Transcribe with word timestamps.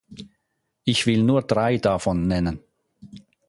Ich 0.83 1.05
will 1.05 1.21
nur 1.21 1.43
drei 1.43 1.77
davon 1.77 2.25
nennen. 2.25 2.59